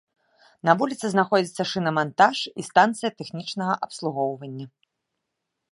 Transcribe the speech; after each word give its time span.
На 0.69 0.73
вуліцы 0.79 1.05
знаходзяцца 1.13 1.63
шынамантаж 1.73 2.37
і 2.63 2.67
станцыя 2.69 3.09
тэхнічнага 3.21 3.73
абслугоўвання. 3.89 4.65